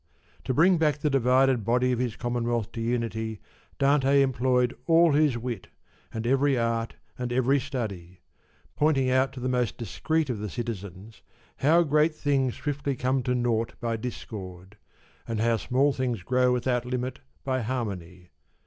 [0.45, 3.39] To bring back the divided body of his Commonwealth to unity
[3.77, 5.67] Dante employed all his wit,
[6.11, 8.21] and every art and every study;
[8.75, 11.21] pointing out to the most discreet of the citizens
[11.57, 14.75] how great things swiftly come to nought by discord,
[15.27, 18.31] and small things grow without limit by harmony.